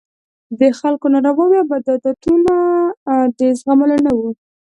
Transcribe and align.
د 0.59 0.61
خلکو 0.79 1.05
نارواوې 1.13 1.57
او 1.61 1.67
بدعتونه 1.71 2.53
د 3.37 3.39
زغملو 3.59 3.97
نه 4.05 4.11
وو. 4.17 4.29